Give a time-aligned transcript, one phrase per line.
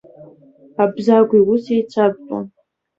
[0.83, 2.45] Абзагә иус еицәабтәуан.